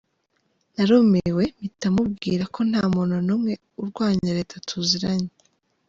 [0.73, 5.31] Narumiwe mpita mubwira ko nta muntu n’umwe urwanya leta tuziranye.